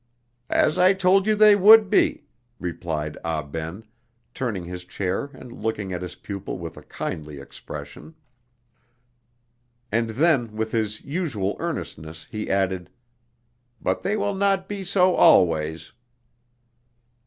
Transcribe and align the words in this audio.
"As 0.49 0.79
I 0.79 0.93
told 0.93 1.27
you 1.27 1.35
they 1.35 1.55
would 1.55 1.87
be," 1.87 2.23
replied 2.59 3.19
Ah 3.23 3.43
Ben, 3.43 3.85
turning 4.33 4.63
his 4.63 4.83
chair 4.83 5.29
and 5.31 5.51
looking 5.51 5.93
at 5.93 6.01
his 6.01 6.15
pupil 6.15 6.57
with 6.57 6.75
a 6.75 6.81
kindly 6.81 7.37
expression; 7.39 8.15
and 9.91 10.09
then, 10.09 10.55
with 10.55 10.71
his 10.71 11.01
usual 11.01 11.55
earnestness, 11.59 12.25
he 12.31 12.49
added: 12.49 12.89
"But 13.79 14.01
they 14.01 14.17
will 14.17 14.33
not 14.33 14.67
be 14.67 14.83
so 14.83 15.13
always." 15.13 15.91